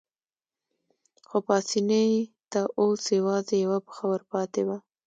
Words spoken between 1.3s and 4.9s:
پاسیني ته اوس یوازې یوه پښه ورپاتې وه.